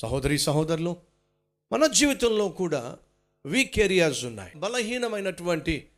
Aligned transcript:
సహోదరి 0.00 0.38
సహోదరులు 0.38 0.96
మన 1.72 1.86
జీవితంలో 1.86 2.48
కూడా 2.48 2.96
వీక్ 3.46 3.80
ఏరియాస్ 3.80 4.24
ఉన్నాయి. 4.24 4.52
బలహీనమైనటువంటి 4.56 5.88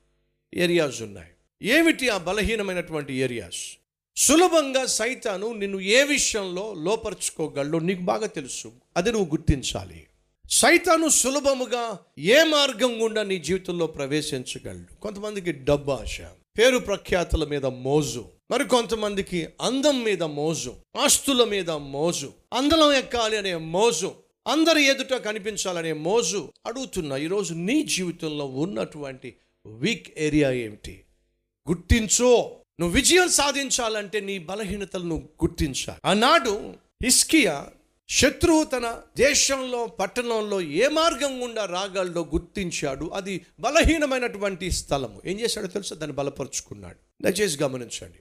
ఏరియాస్ 0.55 1.03
ఉన్నాయి. 1.03 1.31
ఏమిటి 1.63 2.09
ఆ 2.09 2.19
బలహీనమైనటువంటి 2.19 3.15
ఏరియాస్ 3.15 3.79
సులభంగా 4.17 4.87
సైతాను 4.87 5.53
నిన్ను 5.53 5.81
ఏ 5.81 6.05
విషయంలో 6.05 6.75
లోపరుచుకోగలడో 6.75 7.79
నీకు 7.79 8.01
బాగా 8.01 8.27
తెలుసు. 8.27 8.73
అది 8.97 9.13
నువ్వు 9.13 9.31
గుర్తించాలి. 9.31 10.07
సైతాను 10.51 11.09
సులభముగా 11.09 11.99
ఏ 12.19 12.45
మార్గం 12.45 13.05
గుండా 13.05 13.23
నీ 13.23 13.39
జీవితంలో 13.39 13.87
ప్రవేశించగలడు? 13.87 14.95
కొంతమందికి 14.95 15.53
డబ్బు 15.53 15.91
ఆశ. 15.91 16.21
పేరు 16.59 16.79
ప్రఖ్యాతుల 16.79 17.45
మీద 17.45 17.67
మోజు. 17.67 18.25
మరి 18.51 18.65
కొంతమందికి 18.65 19.49
అందం 19.61 20.05
మీద 20.05 20.23
మోజు 20.23 20.75
ఆస్తుల 20.97 21.45
మీద 21.45 21.71
మోజు 21.71 22.33
అందలం 22.55 22.93
ఎక్కాలి 22.93 23.37
అనే 23.37 23.55
మోజు 23.55 24.13
అందరి 24.49 24.85
ఎదుట 24.85 25.13
కనిపించాలనే 25.13 25.93
మోజు 25.93 26.53
అడుగుతున్నా 26.67 27.17
ఈరోజు 27.17 27.55
నీ 27.55 27.83
జీవితంలో 27.83 28.45
ఉన్నటువంటి 28.45 29.37
వీక్ 29.67 30.19
ఏరియా 30.19 30.53
ఏమిటి? 30.53 31.05
గుర్తించో. 31.69 32.57
నువ్వు 32.81 32.97
విజయం 32.97 33.29
సాధించాలంటే 33.29 34.21
నీ 34.21 34.39
బలహీనతలను 34.39 35.15
గుర్తించాలి. 35.15 36.01
ఆనాడు 36.05 36.75
హిస్కియా 37.03 37.67
శత్రువు 38.11 38.65
తన 38.65 39.01
దేశంలో 39.17 39.87
పట్టణంలో 39.87 40.61
ఏ 40.61 40.89
మార్గం 40.89 41.43
గుండా 41.43 41.65
రాగలడో 41.65 42.21
గుర్తించాడు. 42.21 43.05
అది 43.05 43.47
బలహీనమైనటువంటి 43.61 44.71
స్థలము. 44.71 45.23
ఏం 45.27 45.41
చేశాడో 45.41 45.67
తెలుసా? 45.67 45.97
దాన్ని 45.97 46.17
బలపరుచుకున్నాడు. 46.17 47.23
దయచేసి 47.23 47.63
గమనించండి. 47.63 48.19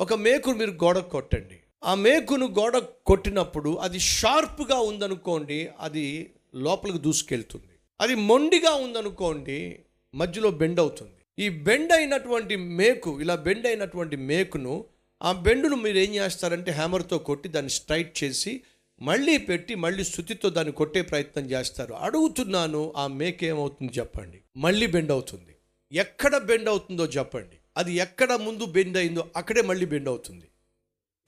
ఒక 0.00 0.14
మేకును 0.14 0.56
మీరు 0.56 0.70
గోడ 0.70 0.98
కొట్టండి. 0.98 1.60
ఆ 1.84 1.94
మేకును 1.94 2.46
గోడ 2.46 2.78
కొట్టినప్పుడు 2.78 3.74
అది 3.74 4.00
షార్ప్గా 4.00 4.76
ఉందనుకోండి 4.78 5.68
అది 5.80 6.30
లోపలికి 6.54 6.98
దూసుకెళ్తుంది. 6.98 7.74
అది 8.00 8.14
మొండిగా 8.14 8.70
ఉందనుకోండి 8.70 9.78
మధ్యలో 10.14 10.50
బెండ్ 10.50 10.80
అవుతుంది. 10.80 11.44
ఈ 11.44 11.48
బెండ్ 11.48 11.92
అయినటువంటి 11.92 12.56
మేకు 12.56 13.20
ఇలా 13.20 13.34
బెండ్ 13.34 13.66
అయినటువంటి 13.66 14.16
మేకును 14.16 14.84
ఆ 15.22 15.32
బెండును 15.32 15.76
మీరు 15.76 15.98
ఏం 15.98 16.14
చేస్తారంటే 16.14 16.70
హ్యామర్తో 16.70 17.18
కొట్టి 17.18 17.48
దాన్ని 17.48 17.70
స్ట్రైట్ 17.70 18.24
చేసి 18.24 18.60
మళ్ళీ 19.02 19.38
పెట్టి 19.38 19.74
మళ్ళీ 19.74 20.04
శుతితో 20.04 20.50
దాన్ని 20.50 20.72
కొట్టే 20.72 21.02
ప్రయత్నం 21.02 21.50
చేస్తారు. 21.50 21.94
అడుగుతున్నాను 21.94 22.92
ఆ 22.96 23.06
మేక 23.06 23.44
ఏమవుతుంది 23.44 23.92
చెప్పండి. 23.98 24.40
మళ్ళీ 24.56 24.86
బెండ్ 24.86 25.10
అవుతుంది. 25.10 25.56
ఎక్కడ 25.92 26.36
బెండ్ 26.36 26.68
అవుతుందో 26.68 27.06
చెప్పండి. 27.06 27.56
అది 27.76 27.94
ఎక్కడ 27.94 28.32
ముందు 28.32 28.64
బెండ్ 28.64 28.98
అయిందో 28.98 29.30
అక్కడే 29.36 29.62
మళ్ళీ 29.62 29.86
బెండ్ 29.86 30.08
అవుతుంది. 30.08 30.44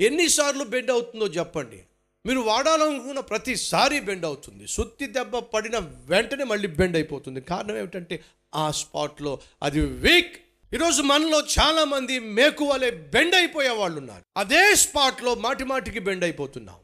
ఎన్నిసార్లు 0.00 0.64
బెండ్ 0.64 0.90
అవుతుందో 0.90 1.26
చెప్పండి. 1.26 1.82
మీరు 2.26 2.38
వాడాలనుకున్న 2.38 3.20
ప్రతిసారి 3.20 4.00
బెండ్ 4.00 4.24
అవుతుంది. 4.24 4.66
సుత్తి 4.66 5.06
దెబ్బ 5.06 5.38
పడిన 5.38 5.78
వెంటనే 6.06 6.44
మళ్ళీ 6.44 6.68
బెండ్ 6.68 6.96
అయిపోతుంది. 6.96 7.40
కారణం 7.40 7.76
ఏమిటంటే 7.76 8.20
ఆ 8.54 8.70
స్పాట్లో 8.70 9.40
అది 9.62 9.80
వీక్. 9.80 10.36
ఈరోజు 10.74 11.02
మనలో 11.02 11.40
చాలామంది 11.40 12.18
మేకు 12.18 12.64
వలె 12.64 12.90
బెండ్ 12.90 13.34
అయిపోయే 13.34 13.68
వాళ్ళు 13.68 13.98
ఉన్నారు 13.98 14.24
అదే 14.36 14.74
స్పాట్లో 14.74 15.34
మాటి 15.34 15.64
మాటికి 15.64 15.98
బెండ్ 15.98 16.24
అయిపోతున్నాం. 16.24 16.76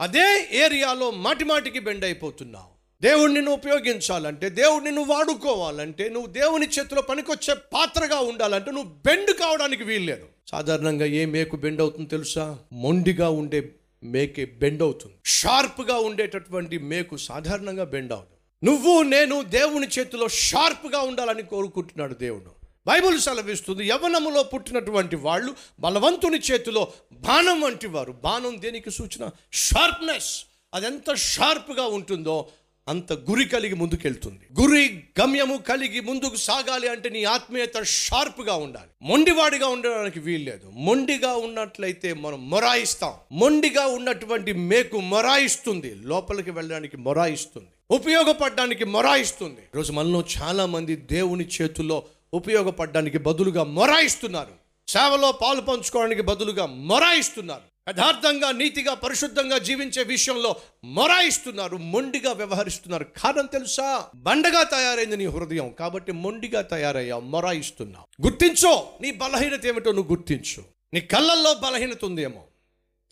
అదే 0.00 0.26
ఏరియాలో 0.64 1.10
మాటిమాటికి 1.10 1.78
బెండ్ 1.78 2.04
అయిపోతున్నావు 2.04 2.72
దేవుణ్ణి 3.02 3.40
నువ్వు 3.40 3.54
ఉపయోగించాలంటే 3.54 4.48
దేవుణ్ణి 4.50 4.90
నువ్వు 4.90 5.14
వాడుకోవాలంటే 5.14 6.08
నువ్వు 6.08 6.26
దేవుని 6.32 6.66
చేతిలో 6.66 7.02
పనికొచ్చే 7.02 7.54
పాత్రగా 7.72 8.18
ఉండాలంటే 8.20 8.70
నువ్వు 8.70 8.90
బెండ్ 9.06 9.30
కావడానికి 9.38 9.84
వీల్లేదు. 9.84 10.26
సాధారణంగా 10.50 11.06
ఏ 11.06 11.24
మేకు 11.24 11.56
బెండ్ 11.56 11.80
అవుతుందో 11.80 12.08
తెలుసా? 12.08 12.44
మొండిగా 12.72 13.28
ఉండే 13.30 13.60
మేకే 14.02 14.44
బెండ్ 14.44 14.82
అవుతుంది 14.82 15.16
షార్ప్గా 15.24 15.98
ఉండేటటువంటి 15.98 16.78
మేకు 16.78 17.16
సాధారణంగా 17.28 17.84
బెండ్ 17.84 18.12
అవుతుంది 18.12 18.34
నువ్వు 18.62 19.02
నేను 19.02 19.42
దేవుని 19.42 19.86
చేతిలో 19.86 20.28
షార్ప్గా 20.28 21.00
ఉండాలని 21.00 21.42
కోరుకుంటున్నాడు 21.42 22.14
దేవుడు. 22.14 22.50
బైబుల్ 22.86 23.20
సెలవిస్తుంది 23.20 23.88
యవనములో 23.88 24.42
పుట్టినటువంటి 24.42 25.16
వాళ్ళు 25.16 25.54
బలవంతుని 25.80 26.38
చేతిలో 26.38 26.92
బాణం 27.12 27.60
వంటి 27.60 27.86
వారు 27.86 28.12
బాణం 28.12 28.60
దేనికి 28.60 28.90
సూచన? 28.90 29.30
షార్ప్నెస్ 29.52 30.44
అది 30.74 30.86
ఎంత 30.86 31.14
షార్ప్గా 31.14 31.86
ఉంటుందో 31.86 32.48
అంత 32.88 33.12
గురి 33.12 33.44
కలిగి 33.44 33.74
ముందుకెళ్తుంది. 33.74 34.62
గురి 34.62 35.04
గమ్యము 35.20 35.56
కలిగి 35.56 36.00
ముందుకు 36.00 36.36
సాగాలి 36.36 36.88
అంటే 36.88 37.08
నీ 37.08 37.24
ఆత్మీయత 37.24 37.82
షార్ప్గా 37.82 38.54
ఉండాలి. 38.54 38.86
మొండివాడిగా 39.02 39.66
ఉండడానికి 39.66 40.20
వీల్లేదు. 40.20 40.72
మొండిగా 40.74 41.34
ఉన్నట్లయితే 41.34 42.12
మనం 42.12 42.50
మొరాయిస్తాం. 42.50 43.12
మొండిగా 43.32 43.86
ఉన్నటువంటి 43.86 44.52
మేకు 44.52 45.00
మొరాయిస్తుంది. 45.00 45.94
లోపలికి 45.94 46.50
వెళ్ళడానికి 46.50 46.96
మొరాయిస్తుంది. 46.96 47.68
ఉపయోగపడడానికి 47.90 48.84
మొరాయిస్తుంది. 48.84 49.60
ఈరోజు 49.60 49.92
మనలో 49.92 50.24
చాలా 50.42 50.66
మంది 50.66 50.96
దేవుని 50.96 51.48
చేతుల్లో 51.62 52.02
ఉపయోగపడడానికి 52.34 53.18
బదులుగా 53.18 53.64
మొరాయిస్తున్నారు. 53.64 54.66
సేవలో 54.88 55.32
పాలు 55.32 55.60
పంచుకోవడానికి 55.60 56.22
బదులుగా 56.22 56.66
మొరాయిస్తున్నారు. 56.66 57.62
యథార్థంగా 57.88 58.52
నీతిగా 58.52 58.94
పరిశుద్ధంగా 58.94 59.58
జీవించే 59.58 60.02
విషయంలో 60.02 60.56
మొరాయిస్తున్నారు. 60.84 61.76
మొండిగా 61.76 62.32
వ్యవహరిస్తున్నారు. 62.32 63.04
కారణం 63.04 63.46
తెలుసా? 63.46 64.04
బండగా 64.14 64.62
తయారైంది 64.62 65.16
నీ 65.16 65.26
హృదయం. 65.26 65.72
కాబట్టి 65.78 66.12
మొండిగా 66.12 66.60
తయారయ్యా 66.60 67.18
మొరాయిస్తున్నావు 67.18 68.22
గుర్తించో 68.22 68.88
నీ 69.00 69.12
బలహీనత 69.12 69.66
ఏమిటో 69.66 69.92
నువ్వు 69.92 70.10
గుర్తించు. 70.10 70.64
నీ 70.94 71.00
కళ్ళల్లో 71.00 71.54
బలహీనత 71.54 72.04
ఉందేమో? 72.04 72.44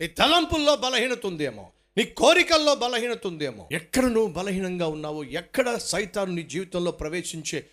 నీ 0.00 0.06
తలంపుల్లో 0.06 0.76
బలహీనత 0.76 1.26
ఉందేమో? 1.26 1.70
నీ 1.96 2.04
కోరికల్లో 2.04 2.74
బలహీనత 2.74 3.26
ఉందేమో? 3.26 3.68
ఎక్కడ 3.72 4.02
నువ్వు 4.02 4.26
బలహీనంగా 4.26 4.86
ఉన్నావో? 4.86 5.24
ఎక్కడ 5.24 5.76
సైతాను 5.76 6.32
నీ 6.32 6.42
జీవితంలో 6.42 6.90
ప్రవేశించే 6.90 7.66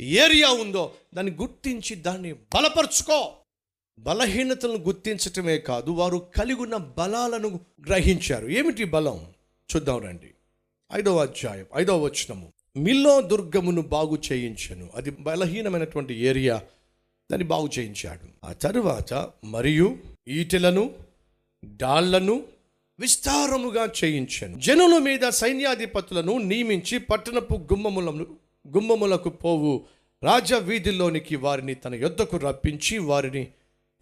ఏరియా 0.00 0.50
ఉందో 0.50 0.92
దాన్ని 1.14 1.32
గుర్తించి 1.32 1.96
దాన్ని 1.96 2.32
బలపరుచుకో. 2.32 3.32
బలహీనతలను 3.98 4.76
గుర్తించటమే 4.76 5.58
కాదు 5.58 5.90
వారు 5.90 6.26
కలిగి 6.36 6.60
ఉన్న 6.60 6.76
బలాలను 6.76 7.60
గ్రహించారు. 7.86 8.48
ఏమిటి 8.48 8.84
బలం? 8.84 9.26
చూద్దాం 9.76 9.98
రండి. 9.98 10.30
ఐదవ 10.92 11.22
అధ్యాయం 11.22 11.66
ఐదవ 11.76 12.04
వచనము. 12.04 12.52
మిల్లో 12.76 13.20
దుర్గమును 13.20 13.82
బాగు 13.82 14.18
చేయించను. 14.32 14.90
అది 14.94 15.10
బలహీనమైనటువంటి 15.10 16.14
ఏరియా 16.14 16.62
దాన్ని 17.32 17.48
బాగు 17.48 17.68
చేయించాడు. 17.78 18.46
ఆ 18.46 18.52
తరువాత 18.52 19.30
మరియు 19.44 19.98
ఈటెలను 20.28 20.94
డాళ్ళను 21.64 22.44
విస్తారముగా 23.00 23.88
చేయించాను. 24.04 24.60
జనుల 24.60 24.98
మీద 24.98 25.28
సైన్యాధిపతులను 25.28 26.38
నియమించి 26.38 26.98
పట్టణపు 26.98 27.54
గుమ్మములను 27.54 28.39
గుమ్మములకు 28.68 29.28
పోవు. 29.28 29.86
రాజ 30.24 30.52
వీధిలోనికి 30.52 31.36
వారిని 31.36 31.74
తన 31.74 31.94
యొద్దకు 31.94 32.36
రప్పించి 32.36 32.98
వారిని 32.98 33.48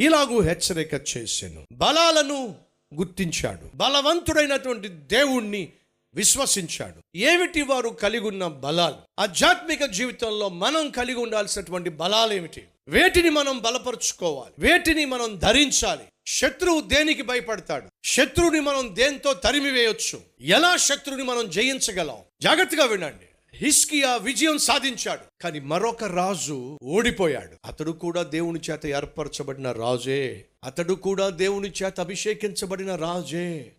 ఇలాగూ 0.00 0.40
హెచ్చరిక 0.40 0.94
చేశాను 1.16 1.66
బలాలను 1.72 2.54
గుర్తించాడు. 2.94 3.76
బలవంతుడైనటువంటి 3.76 4.88
దేవుణ్ణి 4.88 5.68
విశ్వసించాడు. 6.14 7.18
ఏమిటి 7.18 7.62
వారు 7.62 7.88
కలిగి 7.88 8.24
ఉన్న 8.24 8.46
బలాలు? 8.46 8.96
ఆధ్యాత్మిక 9.18 9.84
జీవితంలో 9.84 10.48
మనం 10.48 10.90
కలిగి 10.90 11.18
ఉండాల్సినటువంటి 11.18 11.90
బలాలు 11.90 12.32
ఏమిటి? 12.32 12.64
వేటిని 12.88 13.30
మనం 13.30 13.58
బలపరుచుకోవాలి. 13.58 14.54
వేటిని 14.58 15.04
మనం 15.04 15.38
ధరించాలి. 15.38 16.04
శత్రువు 16.26 16.80
దేనికి 16.80 17.22
భయపడతాడు? 17.22 17.88
శత్రువుని 18.04 18.60
మనం 18.60 18.96
దేంతో 18.96 19.32
తరిమి 19.32 19.70
వేయొచ్చు 19.70 20.20
ఎలా 20.40 20.76
శత్రువుని 20.76 21.24
మనం 21.24 21.50
జయించగలం? 21.50 22.16
జాగ్రత్తగా 22.42 22.84
వినండి. 22.84 23.27
హిస్కియా 23.54 24.16
విజయం 24.16 24.58
సాధించాడు. 24.58 25.42
కానీ 25.42 25.60
మరొక 25.60 26.04
రాజు 26.04 26.78
ఓడిపోయాడు. 26.82 27.56
అతడు 27.64 27.92
కూడా 27.92 28.22
దేవుని 28.22 28.60
చేత 28.70 28.86
ఏర్పరచబడిన 28.86 29.72
రాజే. 29.72 30.44
అతడు 30.64 30.94
కూడా 30.94 31.28
దేవుని 31.28 31.72
చేత 31.82 32.00
అభిషేకించబడిన 32.00 32.94
రాజే. 32.94 33.72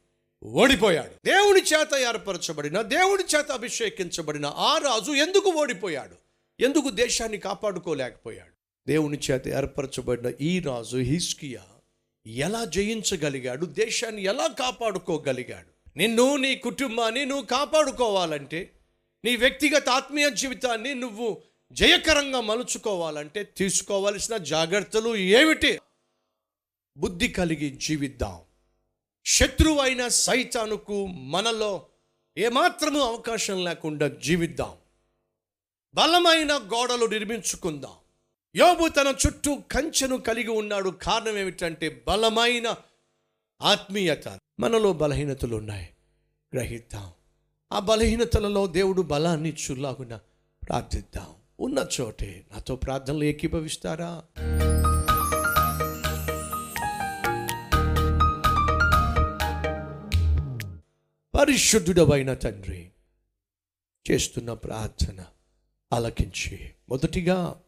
ఓడిపోయాడు. 0.44 1.28
దేవుని 1.28 1.60
చేత 1.60 1.88
ఏర్పరచబడిన 1.98 2.82
దేవుని 2.82 3.38
చేత 3.38 3.52
అభిషేకించబడిన 3.52 4.46
ఆ 4.46 4.78
రాజు 4.78 5.12
ఎందుకు 5.12 5.50
ఓడిపోయాడు? 5.50 6.16
ఎందుకు 6.62 6.90
దేశాన్ని 6.90 7.38
కాపాడుకోలేకపోయాడు? 7.38 8.60
దేవుని 8.88 9.20
చేత 9.32 9.48
ఏర్పరచబడిన 9.48 10.34
ఈ 10.42 10.60
రాజు 10.60 10.98
హిస్కియా 10.98 11.62
ఎలా 12.28 12.66
జయించగలిగాడు? 12.66 13.66
దేశాన్ని 13.66 14.24
ఎలా 14.24 14.48
కాపాడుకోగలిగాడు? 14.48 15.98
నిన్ను 15.98 16.36
నీ 16.36 16.56
కుటుంబాన్ని 16.56 17.26
నువ్వు 17.26 17.46
కాపాడుకోవాలంటే 17.46 18.72
నీ 19.26 19.36
వ్యక్తిగత 19.36 19.90
ఆత్మీయ 19.90 20.32
జీవితాన్ని 20.32 20.96
నువ్వు 20.96 21.42
జయకరంగా 21.72 22.42
మలుచుకోవాలంటే 22.42 23.44
తీసుకోవాల్సిన 23.44 24.38
జాగ్రత్తలు 24.38 25.16
ఏమిటి? 25.16 25.80
బుద్ధి 26.98 27.28
కలిగి 27.28 27.70
జీవిద్దాం. 27.70 28.42
శత్రువు 29.26 29.80
అయిన 29.80 30.08
సైతానుకు 30.08 31.08
మనలో 31.08 31.86
ఏమాత్రము 32.38 33.00
అవకాశం 33.00 33.64
లేకుండా 33.64 34.08
జీవిద్దాం. 34.08 34.78
బలమైన 35.94 36.54
గోడలు 36.54 37.06
నిర్మించుకుందాం. 37.06 37.94
యోబు 38.56 38.88
తన 38.88 39.16
చుట్టూ 39.28 39.56
కంచెను 39.56 40.18
కలిగి 40.18 40.50
ఉన్నాడు. 40.50 40.90
కారణం 40.90 41.38
ఏమిటంటే 41.38 42.04
బలమైన 42.08 42.76
ఆత్మీయత. 43.62 44.40
మనలో 44.60 44.94
బలహీనతలు 44.94 45.56
ఉన్నాయి. 45.56 45.90
గ్రహిద్దాం. 46.54 47.12
ఆ 47.72 47.80
బలహీనతలలో 47.80 48.68
దేవుడు 48.68 49.02
బలాన్ని 49.02 49.50
ఇచ్చులాగున 49.50 50.20
ప్రార్థిద్దాం. 50.68 51.26
ఉన్న 51.60 51.86
చోటే 52.02 52.46
నాతో 52.52 52.76
ప్రార్థనలు 52.76 53.24
ఏకీభవిస్తారా? 53.24 54.24
పరిశుద్ధుడవైన 61.36 62.34
తండ్రి 62.34 62.90
చేస్తున్న 64.12 64.54
ప్రార్థన 64.54 65.26
ఆలకించి 65.94 66.72
మొదటిగా 66.90 67.62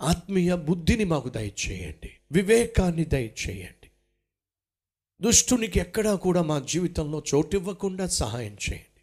ఆత్మీయ 0.00 0.54
బుద్ధిని 0.54 1.04
మాకు 1.04 1.28
దయచేయండి. 1.28 2.10
వివేకాన్ని 2.32 3.04
దయచేయండి. 3.04 3.77
దుష్టునికి 5.22 5.78
ఎక్కడా 5.78 6.14
కూడా 6.14 6.42
మా 6.42 6.58
జీవితంలో 6.58 7.22
చోటివ్వకుండా 7.34 8.06
సహాయం 8.06 8.52
చేయండి. 8.52 9.00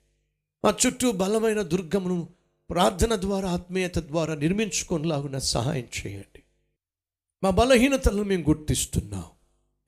మా 0.65 0.75
చుట్టూ 0.85 1.11
బలమైన 1.11 1.61
దుర్గమును 1.61 2.29
ప్రార్థన 2.69 3.15
ద్వారా 3.15 3.49
ఆత్మీయత 3.49 3.97
ద్వారా 3.97 4.35
నిర్మించుకునేలాగున 4.35 5.37
సహాయం 5.37 5.87
చేయండి. 6.05 6.43
మా 7.43 7.49
బలహీనతలను 7.49 8.23
మేము 8.23 8.43
గుర్తిస్తున్నాం. 8.43 9.23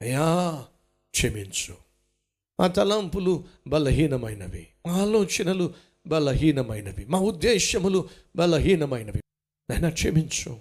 అయ్యా 0.01 0.65
క్షమించు. 1.12 1.75
మా 2.59 2.68
తలంపులు 2.68 3.44
బలహీనమైనవి. 3.68 4.68
మా 4.88 4.94
ఆలోచనలు 4.94 5.74
బలహీనమైనవి. 6.07 7.06
మా 7.06 7.19
ఉద్దేశములు 7.19 8.09
బలహీనమైనవి. 8.35 9.21
నైనా 9.69 9.89
క్షమించు. 9.89 10.59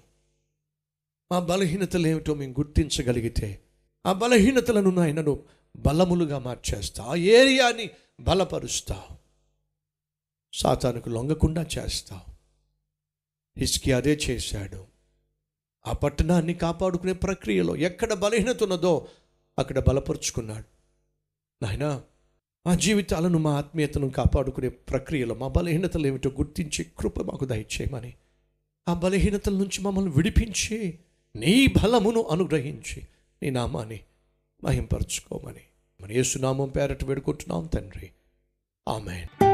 మా 1.33 1.41
బలహీనతలు 1.41 2.07
ఏమిటో 2.07 2.35
మేము 2.35 2.53
గుర్తించగలిగితే 2.53 3.61
ఆ 4.07 4.13
బలహీనతలను 4.13 4.91
నాయనను 4.91 5.43
బలములుగా 5.77 6.39
మార్చేస్తా. 6.39 7.05
ఆ 7.05 7.15
ఏరియాని 7.15 7.91
బలపరుస్తావు. 8.21 9.17
సాతానుకు 10.53 11.09
లొంగకుండా 11.09 11.67
చేస్తావు. 11.79 12.33
హిస్కి 13.59 13.93
అదే 13.93 14.19
చేశాడు. 14.31 14.87
ఆ 15.87 15.93
పట్టణాన్ని 15.93 16.55
కాపాడుకునే 16.55 17.13
ప్రక్రియలో 17.13 17.77
ఎక్కడ 17.77 18.13
బలహీనత 18.13 18.63
ఉన్నదో 18.63 19.09
అక్కడ 19.59 19.79
బలపరుచుకున్నాడు. 19.79 20.65
నాయనా 21.65 22.03
మా 22.67 22.75
జీవితాలను 22.75 23.39
మా 23.39 23.59
ఆత్మీయతను 23.59 24.11
కాపాడుకునే 24.11 24.69
ప్రక్రియలో 24.69 25.35
మా 25.35 25.49
బలహీనతలు 25.49 26.07
ఏమిటో 26.07 26.31
గుర్తించి 26.31 26.85
కృప 26.99 27.21
మాకు 27.21 27.45
దయచేయమని. 27.45 28.15
ఆ 28.89 28.95
బలహీనతల 28.95 29.53
నుంచి 29.53 29.81
మమ్మల్ని 29.81 30.11
విడిపించి 30.11 30.99
నీ 31.37 31.67
బలమును 31.67 32.23
అనుగ్రహించి 32.23 33.09
నీ 33.43 33.51
నామాన్ని 33.51 34.01
మహింపరచుకోమని. 34.65 35.61
మన 36.01 36.13
యేసునామం 36.13 36.69
పేరట 36.69 37.05
వేడుకుంటున్నాం 37.05 37.67
తండ్రి. 37.67 38.11
ఆమెన్. 38.89 39.46